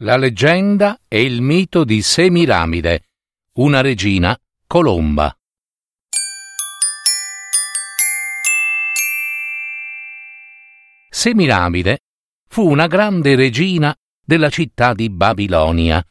La 0.00 0.18
leggenda 0.18 1.00
e 1.08 1.22
il 1.22 1.40
mito 1.40 1.82
di 1.82 2.02
Semiramide, 2.02 3.04
una 3.54 3.80
regina 3.80 4.38
colomba. 4.66 5.34
Semiramide 11.08 12.00
fu 12.46 12.68
una 12.68 12.86
grande 12.88 13.36
regina 13.36 13.96
della 14.22 14.50
città 14.50 14.92
di 14.92 15.08
Babilonia, 15.08 16.06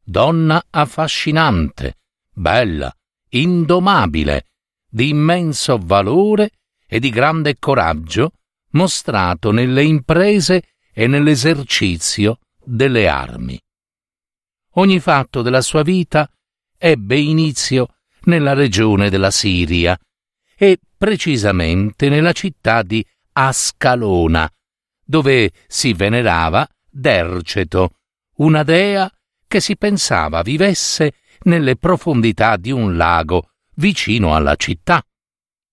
donna 0.00 0.64
affascinante, 0.70 1.96
bella, 2.32 2.96
indomabile, 3.30 4.46
di 4.88 5.08
immenso 5.08 5.76
valore 5.82 6.50
e 6.86 7.00
di 7.00 7.10
grande 7.10 7.58
coraggio 7.58 8.30
mostrato 8.70 9.50
nelle 9.50 9.82
imprese 9.82 10.62
e 10.92 11.08
nell'esercizio 11.08 12.38
delle 12.64 13.08
armi. 13.08 13.60
Ogni 14.76 14.98
fatto 15.00 15.42
della 15.42 15.60
sua 15.60 15.82
vita 15.82 16.28
ebbe 16.76 17.18
inizio 17.18 17.94
nella 18.24 18.54
regione 18.54 19.10
della 19.10 19.30
Siria 19.30 19.98
e 20.56 20.78
precisamente 20.96 22.08
nella 22.08 22.32
città 22.32 22.82
di 22.82 23.04
Ascalona, 23.32 24.50
dove 25.04 25.52
si 25.66 25.92
venerava 25.92 26.66
Derceto, 26.88 27.90
una 28.36 28.62
dea 28.62 29.10
che 29.46 29.60
si 29.60 29.76
pensava 29.76 30.42
vivesse 30.42 31.14
nelle 31.42 31.76
profondità 31.76 32.56
di 32.56 32.70
un 32.70 32.96
lago 32.96 33.50
vicino 33.74 34.34
alla 34.34 34.56
città. 34.56 35.04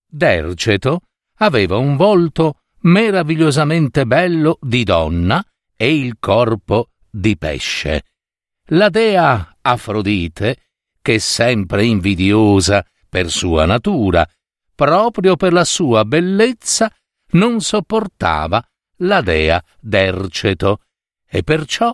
Derceto 0.06 1.00
aveva 1.36 1.76
un 1.76 1.96
volto 1.96 2.62
meravigliosamente 2.80 4.04
bello 4.06 4.58
di 4.60 4.84
donna 4.84 5.44
e 5.82 5.96
il 5.96 6.18
corpo 6.20 6.90
di 7.10 7.36
pesce. 7.36 8.04
La 8.66 8.88
dea 8.88 9.56
Afrodite, 9.62 10.68
che 11.02 11.18
sempre 11.18 11.84
invidiosa 11.84 12.86
per 13.08 13.28
sua 13.28 13.66
natura, 13.66 14.24
proprio 14.76 15.34
per 15.34 15.52
la 15.52 15.64
sua 15.64 16.04
bellezza, 16.04 16.88
non 17.30 17.60
sopportava 17.60 18.64
la 18.98 19.22
dea 19.22 19.60
Derceto 19.80 20.82
e 21.28 21.42
perciò 21.42 21.92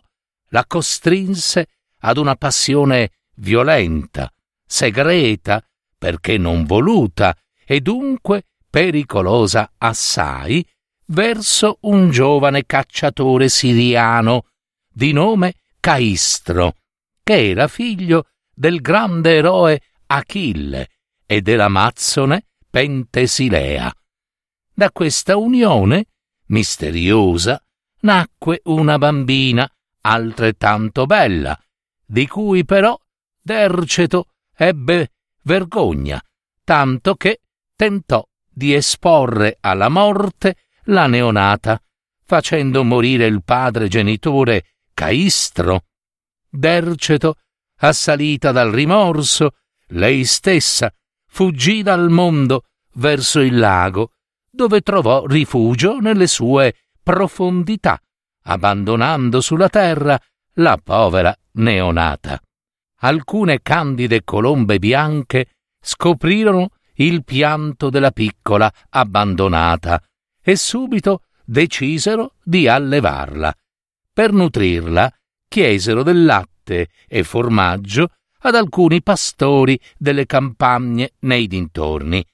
la 0.49 0.67
costrinse 0.67 1.69
ad 2.01 2.19
una 2.19 2.37
passione 2.37 3.13
violenta, 3.37 4.31
segreta, 4.67 5.67
perché 5.97 6.37
non 6.37 6.67
voluta 6.67 7.35
e 7.65 7.81
dunque 7.81 8.43
pericolosa 8.69 9.73
assai 9.79 10.63
verso 11.09 11.79
un 11.83 12.11
giovane 12.11 12.65
cacciatore 12.67 13.49
siriano 13.49 14.47
di 14.89 15.13
nome 15.13 15.55
Caistro, 15.81 16.75
che 17.23 17.51
era 17.51 17.69
figlio 17.69 18.27
del 18.55 18.81
grande 18.81 19.37
eroe 19.37 19.81
Achille 20.07 20.89
e 21.25 21.41
dell'Amazzone 21.41 22.47
Pentesilea. 22.71 23.93
Da 24.75 24.91
questa 24.91 25.37
unione 25.37 26.07
misteriosa 26.47 27.63
nacque 28.01 28.61
una 28.65 28.99
bambina 28.99 29.71
altrettanto 30.03 31.07
bella, 31.07 31.59
di 32.05 32.27
cui 32.27 32.65
però 32.65 32.99
Derceto 33.41 34.27
ebbe 34.55 35.13
vergogna, 35.43 36.23
tanto 36.65 37.15
che 37.15 37.41
tentò 37.75 38.27
di 38.51 38.75
esporre 38.75 39.57
alla 39.61 39.89
morte 39.89 40.57
la 40.89 41.07
neonata, 41.07 41.81
facendo 42.25 42.85
morire 42.85 43.27
il 43.27 43.43
padre 43.43 43.89
genitore 43.89 44.65
Caistro. 44.95 45.85
Derceto, 46.49 47.37
assalita 47.79 48.53
dal 48.53 48.71
rimorso, 48.71 49.53
lei 49.89 50.25
stessa 50.25 50.93
fuggì 51.27 51.83
dal 51.83 52.11
mondo 52.11 52.65
verso 52.95 53.41
il 53.41 53.59
lago, 53.59 54.13
dove 54.51 54.81
trovò 54.81 55.25
rifugio 55.27 55.99
nelle 56.01 56.27
sue 56.27 56.75
profondità, 57.03 58.01
abbandonando 58.45 59.41
sulla 59.41 59.69
terra 59.69 60.19
la 60.55 60.79
povera 60.83 61.35
neonata. 61.53 62.41
Alcune 63.01 63.61
candide 63.63 64.25
colombe 64.25 64.79
bianche 64.79 65.51
scoprirono 65.81 66.71
il 66.95 67.23
pianto 67.23 67.91
della 67.91 68.11
piccola 68.11 68.73
abbandonata 68.91 70.03
e 70.43 70.57
subito 70.57 71.23
decisero 71.45 72.35
di 72.43 72.69
allevarla. 72.69 73.55
Per 74.13 74.33
nutrirla 74.33 75.13
chiesero 75.49 76.03
del 76.03 76.25
latte 76.25 76.89
e 77.07 77.25
formaggio 77.25 78.11
ad 78.41 78.55
alcuni 78.55 79.03
pastori 79.03 79.79
delle 79.97 80.27
campagne 80.27 81.15
nei 81.21 81.47
dintorni. 81.47 82.25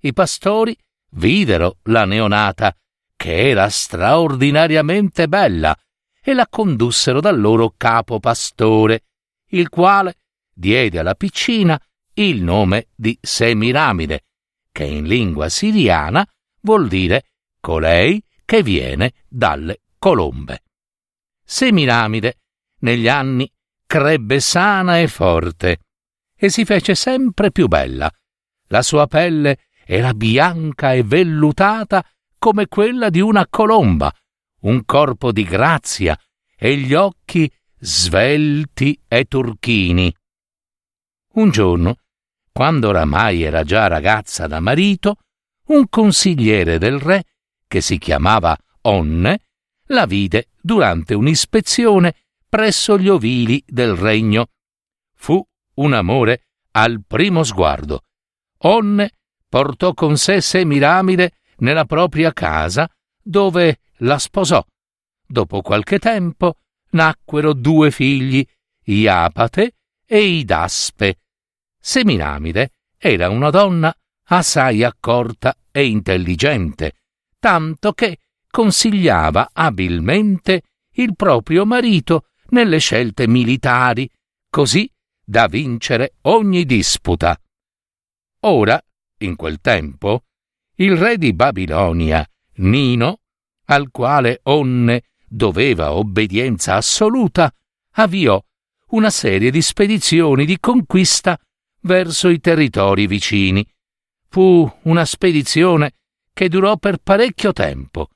I 0.00 0.12
pastori 0.12 0.76
videro 1.10 1.78
la 1.84 2.04
neonata, 2.04 2.74
che 3.16 3.50
era 3.50 3.68
straordinariamente 3.68 5.28
bella, 5.28 5.76
e 6.22 6.34
la 6.34 6.46
condussero 6.48 7.20
dal 7.20 7.40
loro 7.40 7.74
capo 7.76 8.20
pastore, 8.20 9.04
il 9.48 9.68
quale 9.68 10.16
diede 10.52 10.98
alla 10.98 11.14
piccina 11.14 11.80
il 12.14 12.42
nome 12.42 12.88
di 12.94 13.18
Semiramide, 13.20 14.24
che 14.70 14.84
in 14.84 15.06
lingua 15.06 15.48
siriana 15.48 16.26
vuol 16.60 16.88
dire 16.88 17.29
colei 17.60 18.22
che 18.44 18.62
viene 18.62 19.12
dalle 19.28 19.82
colombe. 19.98 20.64
Semiramide 21.44 22.38
negli 22.80 23.08
anni 23.08 23.50
crebbe 23.86 24.40
sana 24.40 24.98
e 24.98 25.08
forte 25.08 25.78
e 26.34 26.48
si 26.48 26.64
fece 26.64 26.94
sempre 26.94 27.50
più 27.50 27.68
bella. 27.68 28.10
La 28.68 28.82
sua 28.82 29.06
pelle 29.06 29.66
era 29.84 30.14
bianca 30.14 30.92
e 30.92 31.02
vellutata 31.02 32.04
come 32.38 32.66
quella 32.66 33.10
di 33.10 33.20
una 33.20 33.46
colomba, 33.48 34.12
un 34.60 34.84
corpo 34.84 35.32
di 35.32 35.44
grazia 35.44 36.18
e 36.56 36.76
gli 36.76 36.94
occhi 36.94 37.50
svelti 37.78 38.98
e 39.06 39.24
turchini. 39.24 40.14
Un 41.34 41.50
giorno, 41.50 41.96
quando 42.52 42.88
oramai 42.88 43.42
era 43.42 43.62
già 43.62 43.86
ragazza 43.86 44.46
da 44.46 44.60
marito, 44.60 45.16
un 45.66 45.88
consigliere 45.88 46.78
del 46.78 46.98
re 46.98 47.24
che 47.70 47.80
si 47.80 47.98
chiamava 47.98 48.58
Onne, 48.82 49.42
la 49.90 50.04
vide 50.04 50.48
durante 50.60 51.14
un'ispezione 51.14 52.16
presso 52.48 52.98
gli 52.98 53.08
ovili 53.08 53.62
del 53.64 53.94
regno. 53.94 54.48
Fu 55.14 55.40
un 55.74 55.92
amore 55.92 56.46
al 56.72 57.04
primo 57.06 57.44
sguardo. 57.44 58.02
Onne 58.62 59.12
portò 59.48 59.94
con 59.94 60.16
sé 60.16 60.40
Semiramide 60.40 61.34
nella 61.58 61.84
propria 61.84 62.32
casa, 62.32 62.90
dove 63.22 63.78
la 63.98 64.18
sposò. 64.18 64.64
Dopo 65.24 65.60
qualche 65.62 66.00
tempo 66.00 66.56
nacquero 66.90 67.52
due 67.52 67.92
figli, 67.92 68.44
Iapate 68.82 69.74
e 70.04 70.24
Idaspe. 70.24 71.20
Semiramide 71.78 72.72
era 72.98 73.28
una 73.28 73.50
donna 73.50 73.94
assai 74.24 74.82
accorta 74.82 75.56
e 75.70 75.86
intelligente, 75.86 76.94
tanto 77.40 77.92
che 77.92 78.18
consigliava 78.48 79.50
abilmente 79.52 80.62
il 80.94 81.16
proprio 81.16 81.66
marito 81.66 82.26
nelle 82.50 82.78
scelte 82.78 83.26
militari, 83.26 84.08
così 84.48 84.90
da 85.24 85.46
vincere 85.46 86.14
ogni 86.22 86.64
disputa. 86.64 87.40
Ora, 88.40 88.80
in 89.18 89.36
quel 89.36 89.60
tempo, 89.60 90.24
il 90.76 90.96
re 90.96 91.16
di 91.16 91.32
Babilonia, 91.32 92.26
Nino, 92.56 93.20
al 93.66 93.90
quale 93.90 94.40
Onne 94.44 95.02
doveva 95.26 95.92
obbedienza 95.92 96.74
assoluta, 96.74 97.52
avviò 97.92 98.42
una 98.88 99.10
serie 99.10 99.50
di 99.50 99.62
spedizioni 99.62 100.44
di 100.44 100.58
conquista 100.58 101.38
verso 101.82 102.28
i 102.28 102.40
territori 102.40 103.06
vicini. 103.06 103.66
Fu 104.28 104.70
una 104.82 105.04
spedizione 105.04 105.92
che 106.40 106.48
durò 106.48 106.78
per 106.78 106.96
parecchio 106.96 107.52
tempo. 107.52 108.08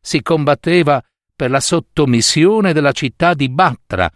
Si 0.00 0.22
combatteva 0.22 1.04
per 1.34 1.50
la 1.50 1.58
sottomissione 1.58 2.72
della 2.72 2.92
città 2.92 3.34
di 3.34 3.48
Battra, 3.48 4.08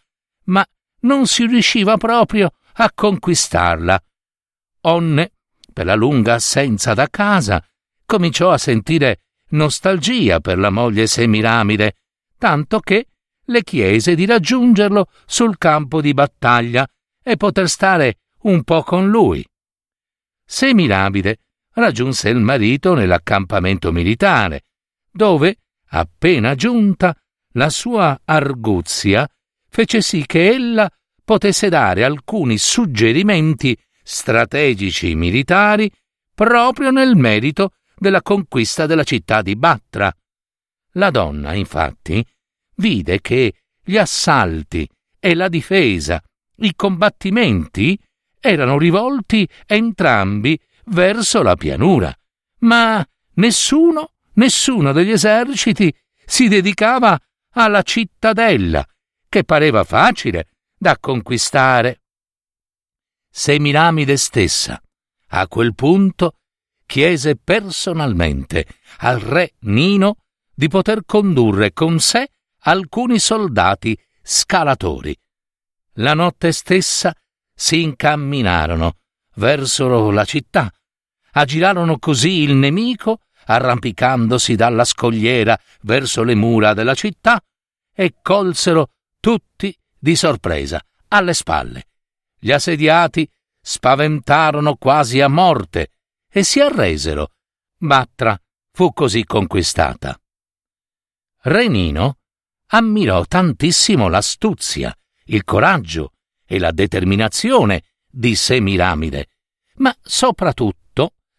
ma 0.44 0.64
non 1.00 1.26
si 1.26 1.46
riusciva 1.46 1.96
proprio 1.96 2.52
a 2.74 2.92
conquistarla. 2.94 4.00
Onne, 4.82 5.32
per 5.72 5.84
la 5.84 5.96
lunga 5.96 6.34
assenza 6.34 6.94
da 6.94 7.08
casa, 7.08 7.60
cominciò 8.04 8.52
a 8.52 8.58
sentire 8.58 9.22
nostalgia 9.48 10.38
per 10.38 10.58
la 10.58 10.70
moglie 10.70 11.08
Semiramide, 11.08 11.96
tanto 12.38 12.78
che 12.78 13.08
le 13.46 13.64
chiese 13.64 14.14
di 14.14 14.26
raggiungerlo 14.26 15.08
sul 15.26 15.58
campo 15.58 16.00
di 16.00 16.14
battaglia 16.14 16.86
e 17.20 17.36
poter 17.36 17.68
stare 17.68 18.18
un 18.42 18.62
po' 18.62 18.84
con 18.84 19.10
lui. 19.10 19.44
Semiramide 20.44 21.40
raggiunse 21.76 22.28
il 22.28 22.38
marito 22.38 22.94
nell'accampamento 22.94 23.92
militare, 23.92 24.64
dove, 25.10 25.58
appena 25.88 26.54
giunta, 26.54 27.16
la 27.52 27.70
sua 27.70 28.20
arguzia 28.24 29.28
fece 29.68 30.00
sì 30.00 30.24
che 30.26 30.48
ella 30.48 30.90
potesse 31.24 31.68
dare 31.68 32.04
alcuni 32.04 32.58
suggerimenti 32.58 33.76
strategici 34.02 35.14
militari 35.14 35.90
proprio 36.34 36.90
nel 36.90 37.16
merito 37.16 37.72
della 37.96 38.22
conquista 38.22 38.86
della 38.86 39.04
città 39.04 39.42
di 39.42 39.56
Batra. 39.56 40.14
La 40.92 41.10
donna, 41.10 41.54
infatti, 41.54 42.24
vide 42.76 43.20
che 43.20 43.54
gli 43.82 43.96
assalti 43.96 44.88
e 45.18 45.34
la 45.34 45.48
difesa, 45.48 46.22
i 46.56 46.74
combattimenti 46.74 47.98
erano 48.40 48.78
rivolti 48.78 49.46
entrambi 49.66 50.58
verso 50.86 51.42
la 51.42 51.56
pianura, 51.56 52.14
ma 52.60 53.06
nessuno, 53.34 54.12
nessuno 54.34 54.92
degli 54.92 55.10
eserciti 55.10 55.94
si 56.24 56.48
dedicava 56.48 57.18
alla 57.52 57.82
cittadella, 57.82 58.86
che 59.28 59.44
pareva 59.44 59.84
facile 59.84 60.48
da 60.76 60.98
conquistare. 60.98 62.02
Semiramide 63.30 64.16
stessa, 64.16 64.80
a 65.28 65.48
quel 65.48 65.74
punto, 65.74 66.38
chiese 66.86 67.36
personalmente 67.36 68.66
al 68.98 69.18
re 69.18 69.54
Nino 69.60 70.18
di 70.54 70.68
poter 70.68 71.04
condurre 71.04 71.72
con 71.72 71.98
sé 71.98 72.28
alcuni 72.60 73.18
soldati 73.18 73.98
scalatori. 74.22 75.16
La 75.94 76.14
notte 76.14 76.52
stessa 76.52 77.14
si 77.54 77.82
incamminarono 77.82 78.96
verso 79.34 80.10
la 80.10 80.24
città, 80.24 80.72
aggirarono 81.36 81.98
così 81.98 82.40
il 82.40 82.54
nemico, 82.54 83.20
arrampicandosi 83.44 84.54
dalla 84.54 84.84
scogliera 84.84 85.58
verso 85.82 86.22
le 86.22 86.34
mura 86.34 86.72
della 86.72 86.94
città, 86.94 87.42
e 87.94 88.16
colsero 88.22 88.90
tutti 89.20 89.76
di 89.98 90.16
sorpresa 90.16 90.82
alle 91.08 91.34
spalle. 91.34 91.88
Gli 92.38 92.52
assediati 92.52 93.28
spaventarono 93.60 94.76
quasi 94.76 95.20
a 95.20 95.28
morte 95.28 95.92
e 96.30 96.42
si 96.42 96.60
arresero. 96.60 97.32
Batra 97.78 98.38
fu 98.72 98.92
così 98.92 99.24
conquistata. 99.24 100.18
Renino 101.42 102.18
ammirò 102.68 103.24
tantissimo 103.24 104.08
l'astuzia, 104.08 104.96
il 105.26 105.44
coraggio 105.44 106.12
e 106.46 106.58
la 106.58 106.72
determinazione 106.72 107.82
di 108.10 108.34
Semiramide, 108.34 109.28
ma 109.76 109.94
soprattutto, 110.00 110.85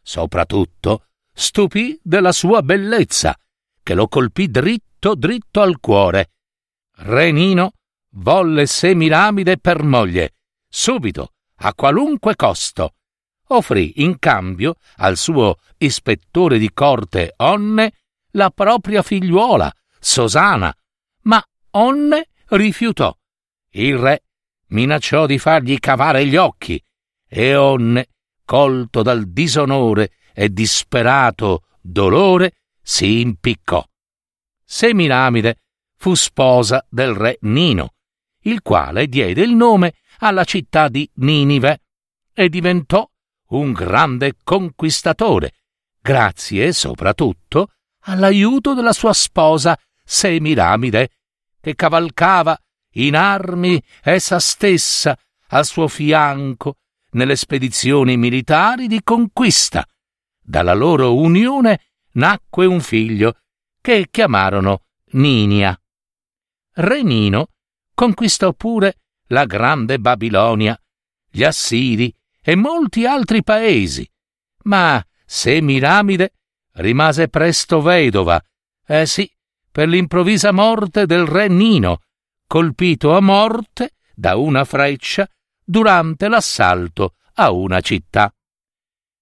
soprattutto, 0.08 1.08
stupì 1.34 2.00
della 2.02 2.32
sua 2.32 2.62
bellezza, 2.62 3.38
che 3.84 3.94
lo 3.94 4.08
colpì 4.08 4.50
dritto 4.50 5.16
dritto 5.16 5.60
al 5.60 5.82
cuore. 5.82 6.32
Renino 7.00 7.74
volle 8.12 8.68
Semiramide 8.68 9.58
per 9.58 9.84
moglie, 9.84 10.36
subito, 10.70 11.34
a 11.58 11.74
qualunque 11.74 12.38
costo. 12.38 12.94
Offrì 13.50 14.02
in 14.02 14.18
cambio 14.18 14.76
al 14.98 15.18
suo 15.18 15.58
ispettore 15.78 16.58
di 16.58 16.72
corte 16.72 17.34
Onne 17.38 17.92
la 18.32 18.50
propria 18.50 19.02
figliuola, 19.02 19.70
Sosana, 20.00 20.74
ma 21.24 21.44
Onne 21.72 22.30
rifiutò. 22.48 23.14
Il 23.72 23.98
re 23.98 24.24
minacciò 24.68 25.26
di 25.26 25.38
fargli 25.38 25.78
cavare 25.80 26.26
gli 26.26 26.38
occhi 26.38 26.82
e 27.28 27.56
Onne, 27.58 28.08
colto 28.48 29.04
dal 29.04 29.26
disonore 29.28 30.12
e 30.34 30.54
disperato 30.54 31.66
dolore, 31.82 32.54
si 32.82 33.20
impiccò. 33.20 33.86
Semiramide 34.64 35.64
fu 35.98 36.16
sposa 36.16 36.86
del 36.90 37.14
re 37.14 37.38
Nino, 37.42 37.96
il 38.44 38.62
quale 38.62 39.08
diede 39.08 39.42
il 39.42 39.52
nome 39.54 39.96
alla 40.20 40.46
città 40.46 40.88
di 40.88 41.10
Ninive 41.16 41.82
e 42.34 42.48
diventò 42.48 43.06
un 43.50 43.74
grande 43.74 44.36
conquistatore, 44.42 45.52
grazie 46.00 46.72
soprattutto 46.72 47.74
all'aiuto 48.04 48.74
della 48.74 48.94
sua 48.94 49.12
sposa 49.12 49.78
Semiramide, 50.06 51.10
che 51.60 51.76
cavalcava 51.76 52.58
in 52.94 53.18
armi 53.18 53.84
essa 54.04 54.40
stessa 54.40 55.18
al 55.50 55.66
suo 55.66 55.90
fianco 55.90 56.78
nelle 57.18 57.36
spedizioni 57.36 58.16
militari 58.16 58.88
di 58.88 59.02
conquista. 59.04 59.86
Dalla 60.40 60.74
loro 60.74 61.16
unione 61.16 61.82
nacque 62.14 62.66
un 62.66 62.80
figlio 62.80 63.40
che 63.82 64.08
chiamarono 64.10 64.84
Ninia. 65.14 65.78
Re 66.76 67.02
Nino 67.02 67.50
conquistò 67.94 68.54
pure 68.54 69.00
la 69.30 69.46
grande 69.46 70.00
Babilonia, 70.00 70.80
gli 71.30 71.44
Assiri 71.44 72.16
e 72.40 72.56
molti 72.56 73.06
altri 73.06 73.44
paesi, 73.44 74.10
ma 74.66 75.04
Semiramide 75.26 76.34
rimase 76.74 77.28
presto 77.30 77.82
vedova, 77.82 78.42
eh 78.86 79.06
sì, 79.08 79.30
per 79.72 79.88
l'improvvisa 79.90 80.52
morte 80.52 81.08
del 81.08 81.26
re 81.26 81.48
Nino, 81.48 82.04
colpito 82.46 83.16
a 83.16 83.22
morte 83.22 83.96
da 84.14 84.36
una 84.36 84.64
freccia 84.64 85.28
durante 85.70 86.30
l'assalto 86.30 87.16
a 87.34 87.52
una 87.52 87.82
città. 87.82 88.34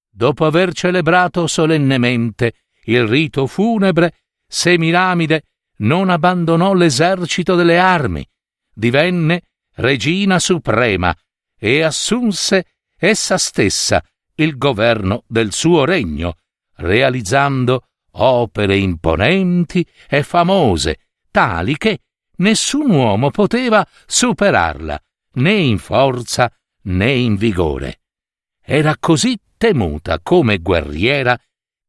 Dopo 0.08 0.46
aver 0.46 0.74
celebrato 0.74 1.48
solennemente 1.48 2.54
il 2.84 3.08
rito 3.08 3.48
funebre, 3.48 4.14
Semiramide 4.48 5.44
non 5.78 6.12
abbandonò 6.12 6.74
l'esercito 6.74 7.56
delle 7.56 7.80
armi, 7.80 8.26
divenne 8.72 9.42
regina 9.78 10.38
suprema 10.38 11.14
e 11.58 11.82
assunse 11.82 12.76
essa 12.96 13.38
stessa 13.40 14.04
il 14.36 14.56
governo 14.58 15.24
del 15.28 15.52
suo 15.52 15.84
regno, 15.84 16.38
realizzando 16.76 17.88
opere 18.12 18.78
imponenti 18.78 19.86
e 20.08 20.22
famose, 20.22 21.08
tali 21.32 21.76
che 21.76 22.02
nessun 22.38 22.92
uomo 22.92 23.32
poteva 23.32 23.86
superarla, 24.06 25.02
né 25.36 25.54
in 25.54 25.78
forza 25.78 26.52
né 26.84 27.12
in 27.12 27.36
vigore. 27.36 28.02
Era 28.62 28.98
così 28.98 29.40
temuta 29.58 30.20
come 30.22 30.60
guerriera 30.60 31.40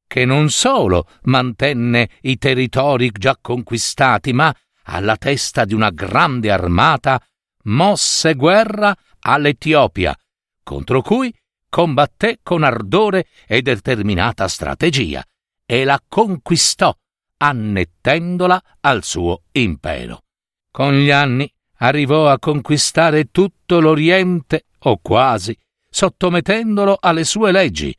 che 0.06 0.24
non 0.24 0.50
solo 0.50 1.08
mantenne 1.22 2.08
i 2.22 2.38
territori 2.38 3.10
già 3.10 3.36
conquistati, 3.40 4.32
ma 4.32 4.54
alla 4.84 5.16
testa 5.16 5.64
di 5.64 5.74
una 5.74 5.90
grande 5.90 6.50
armata 6.50 7.20
mosse 7.64 8.34
guerra 8.34 8.96
all'Etiopia, 9.20 10.16
contro 10.62 11.02
cui 11.02 11.34
combatté 11.68 12.38
con 12.42 12.62
ardore 12.62 13.26
e 13.46 13.62
determinata 13.62 14.46
strategia 14.46 15.24
e 15.64 15.84
la 15.84 16.00
conquistò, 16.06 16.96
annettendola 17.38 18.62
al 18.80 19.02
suo 19.02 19.42
impero. 19.52 20.22
Con 20.70 20.94
gli 20.94 21.10
anni 21.10 21.52
arrivò 21.78 22.28
a 22.28 22.38
conquistare 22.38 23.30
tutto 23.30 23.80
l'Oriente, 23.80 24.66
o 24.80 24.98
quasi, 24.98 25.56
sottomettendolo 25.88 26.96
alle 27.00 27.24
sue 27.24 27.52
leggi. 27.52 27.96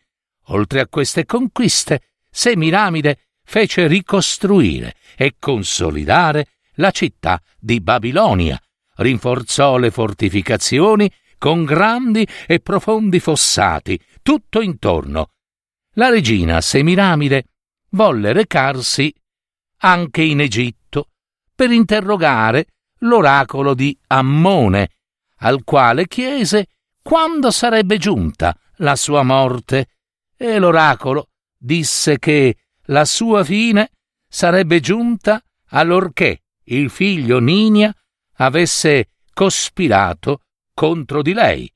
Oltre 0.50 0.79
a 0.79 0.88
queste 0.88 1.25
conquiste, 1.25 2.01
Semiramide 2.29 3.27
fece 3.43 3.88
ricostruire 3.88 4.96
e 5.15 5.36
consolidare 5.39 6.48
la 6.75 6.91
città 6.91 7.41
di 7.57 7.81
Babilonia, 7.81 8.62
rinforzò 8.98 9.77
le 9.77 9.91
fortificazioni 9.91 11.12
con 11.38 11.65
grandi 11.65 12.27
e 12.46 12.60
profondi 12.60 13.19
fossati 13.19 14.00
tutto 14.22 14.62
intorno. 14.62 15.31
La 15.93 16.10
regina 16.10 16.62
Semiramide 16.62 17.46
volle 17.91 18.34
recarsi 18.34 19.13
anche 19.79 20.22
in 20.22 20.41
Egitto 20.41 21.10
per 21.55 21.72
interrogare 21.72 22.67
l'oracolo 22.99 23.73
di 23.73 23.97
Ammone, 24.07 24.89
al 25.37 25.63
quale 25.63 26.07
chiese 26.07 26.67
quando 27.01 27.51
sarebbe 27.51 27.97
giunta 27.97 28.57
la 28.77 28.95
sua 28.95 29.23
morte, 29.23 29.87
e 30.35 30.59
l'oracolo 30.59 31.29
disse 31.57 32.19
che 32.19 32.57
la 32.85 33.05
sua 33.05 33.43
fine 33.43 33.91
sarebbe 34.27 34.79
giunta 34.79 35.41
allorché 35.69 36.41
il 36.65 36.89
figlio 36.89 37.39
Ninia 37.39 37.93
avesse 38.35 39.09
cospirato 39.33 40.41
contro 40.73 41.21
di 41.21 41.33
lei. 41.33 41.71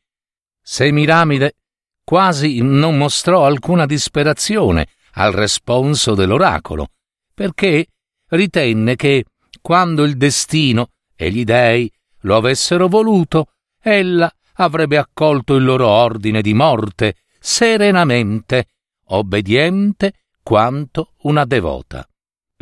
Semiramide 0.61 1.55
quasi 2.03 2.61
non 2.61 2.97
mostrò 2.97 3.45
alcuna 3.45 3.85
disperazione 3.85 4.87
al 5.13 5.31
responso 5.31 6.13
dell'oracolo, 6.13 6.89
perché 7.33 7.87
ritenne 8.27 8.95
che, 8.95 9.25
quando 9.61 10.03
il 10.03 10.17
destino 10.17 10.89
e 11.21 11.29
gli 11.29 11.43
dei 11.43 11.91
lo 12.21 12.35
avessero 12.35 12.87
voluto, 12.87 13.51
ella 13.79 14.33
avrebbe 14.53 14.97
accolto 14.97 15.53
il 15.53 15.63
loro 15.63 15.87
ordine 15.87 16.41
di 16.41 16.55
morte 16.55 17.17
serenamente, 17.39 18.69
obbediente 19.05 20.13
quanto 20.41 21.13
una 21.21 21.45
devota. 21.45 22.07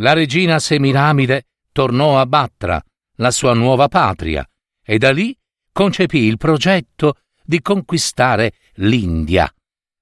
La 0.02 0.12
regina 0.12 0.60
Semiramide 0.60 1.46
tornò 1.72 2.20
a 2.20 2.26
Battra, 2.26 2.84
la 3.16 3.32
sua 3.32 3.54
nuova 3.54 3.88
patria, 3.88 4.46
e 4.84 4.98
da 4.98 5.14
lì 5.14 5.34
concepì 5.72 6.24
il 6.24 6.36
progetto 6.36 7.16
di 7.42 7.62
conquistare 7.62 8.56
l'India. 8.76 9.50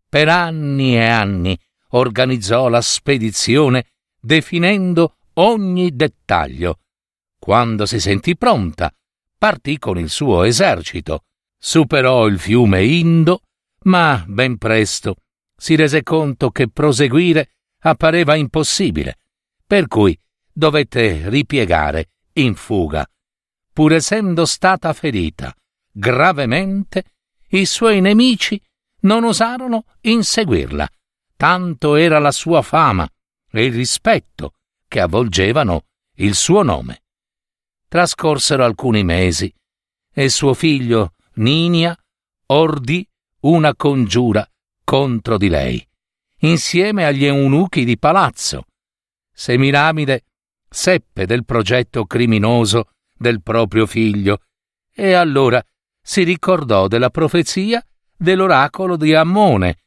Per 0.09 0.29
anni 0.29 0.95
e 0.95 1.05
anni 1.05 1.55
organizzò 1.89 2.69
la 2.69 2.81
spedizione 2.81 3.85
definendo 4.19 5.17
ogni 5.33 5.95
dettaglio. 5.95 6.79
Quando 7.39 7.86
si 7.86 8.00
sentì 8.00 8.36
pronta, 8.36 8.94
partì 9.38 9.77
con 9.77 9.98
il 9.98 10.10
suo 10.10 10.44
esercito, 10.44 11.25
superò 11.58 12.27
il 12.27 12.39
fiume 12.39 12.84
Indo, 12.86 13.41
ma 13.84 14.24
ben 14.27 14.58
presto 14.58 15.17
si 15.56 15.75
rese 15.75 16.03
conto 16.03 16.51
che 16.51 16.70
proseguire 16.70 17.53
appareva 17.79 18.36
impossibile, 18.36 19.20
per 19.65 19.88
cui 19.88 20.17
dovette 20.51 21.29
ripiegare 21.29 22.10
in 22.34 22.56
fuga. 22.56 23.10
Pur 23.74 23.94
essendo 23.94 24.46
stata 24.46 24.91
ferita 24.94 25.53
gravemente, 25.91 27.03
i 27.50 27.65
suoi 27.65 28.01
nemici 28.01 28.62
non 29.01 29.24
osarono 29.24 29.86
inseguirla, 30.01 30.88
tanto 31.36 31.96
era 31.96 32.20
la 32.20 32.32
sua 32.32 32.62
fama 32.62 33.08
e 33.50 33.65
il 33.65 33.74
rispetto 33.74 34.53
che 34.88 35.00
avvolgevano 35.00 35.86
il 36.15 36.36
suo 36.36 36.62
nome. 36.62 37.03
Trascorsero 37.89 38.65
alcuni 38.65 39.06
mesi 39.06 39.53
e 40.13 40.27
suo 40.27 40.53
figlio 40.53 41.13
Ninia 41.36 41.98
ordì 42.48 43.08
una 43.41 43.74
congiura 43.75 44.46
contro 44.84 45.38
di 45.38 45.48
lei, 45.48 45.88
insieme 46.39 47.06
agli 47.06 47.24
eunuchi 47.24 47.86
di 47.86 47.98
palazzo. 47.98 48.65
Semiramide 49.32 50.25
seppe 50.70 51.25
del 51.25 51.46
progetto 51.46 52.06
criminoso 52.06 52.89
del 53.17 53.41
proprio 53.41 53.86
figlio 53.86 54.41
e 54.94 55.13
allora 55.13 55.63
si 56.01 56.24
ricordò 56.24 56.88
della 56.88 57.10
profezia 57.10 57.82
dell'oracolo 58.17 58.98
di 58.98 59.13
Ammone, 59.13 59.77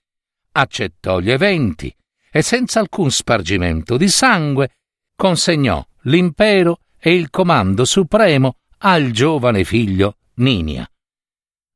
accettò 0.52 1.20
gli 1.20 1.30
eventi 1.30 1.94
e 2.30 2.40
senza 2.40 2.80
alcun 2.80 3.10
spargimento 3.10 3.98
di 3.98 4.08
sangue 4.08 4.70
consegnò 5.14 5.86
l'impero 6.04 6.78
e 7.00 7.14
il 7.14 7.30
comando 7.30 7.84
supremo 7.84 8.58
al 8.78 9.10
giovane 9.10 9.64
figlio 9.64 10.18
Ninia. 10.34 10.88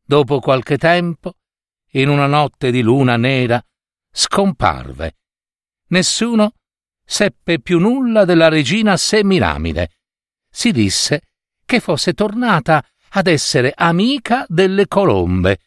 Dopo 0.06 0.38
qualche 0.38 0.76
tempo, 0.76 1.36
in 1.92 2.08
una 2.08 2.26
notte 2.26 2.70
di 2.70 2.82
luna 2.82 3.16
nera, 3.16 3.62
scomparve. 4.10 5.16
Nessuno 5.88 6.52
seppe 7.04 7.58
più 7.60 7.78
nulla 7.78 8.24
della 8.24 8.48
regina 8.48 8.96
Semiramide. 8.96 9.90
Si 10.50 10.72
disse 10.72 11.22
che 11.64 11.80
fosse 11.80 12.12
tornata 12.12 12.84
ad 13.10 13.26
essere 13.26 13.72
amica 13.74 14.44
delle 14.48 14.86
colombe, 14.88 15.58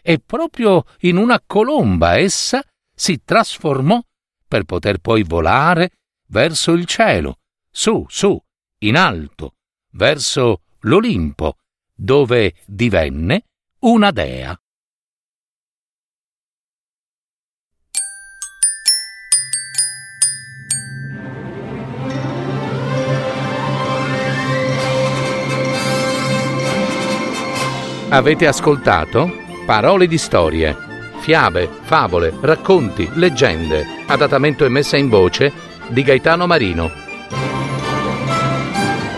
e 0.00 0.18
proprio 0.18 0.84
in 1.00 1.16
una 1.16 1.40
colomba 1.44 2.16
essa 2.16 2.62
si 2.94 3.22
trasformò 3.24 4.00
per 4.46 4.64
poter 4.64 4.98
poi 4.98 5.22
volare 5.22 5.90
verso 6.28 6.72
il 6.72 6.86
cielo, 6.86 7.38
su, 7.70 8.04
su, 8.08 8.40
in 8.82 8.96
alto, 8.96 9.54
verso 9.92 10.62
l'Olimpo, 10.80 11.56
dove 11.94 12.54
divenne 12.66 13.44
una 13.80 14.10
dea. 14.10 14.56
Avete 28.08 28.46
ascoltato 28.46 29.40
Parole 29.64 30.06
di 30.06 30.18
storie, 30.18 30.76
fiabe, 31.20 31.66
favole, 31.66 32.34
racconti, 32.42 33.08
leggende, 33.14 33.86
adattamento 34.06 34.66
e 34.66 34.68
messa 34.68 34.96
in 34.98 35.08
voce 35.08 35.50
di 35.88 36.02
Gaetano 36.02 36.46
Marino. 36.46 37.11